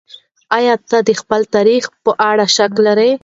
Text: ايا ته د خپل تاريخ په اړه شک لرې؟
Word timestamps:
ايا 0.57 0.75
ته 0.89 0.97
د 1.07 1.09
خپل 1.21 1.41
تاريخ 1.55 1.83
په 2.03 2.11
اړه 2.29 2.45
شک 2.55 2.73
لرې؟ 2.85 3.11